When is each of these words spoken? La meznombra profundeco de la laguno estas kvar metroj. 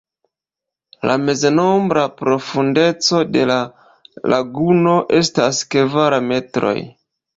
La 1.09 1.17
meznombra 1.25 2.05
profundeco 2.21 3.19
de 3.35 3.45
la 3.51 3.57
laguno 4.35 4.95
estas 5.21 5.61
kvar 5.75 6.19
metroj. 6.33 6.79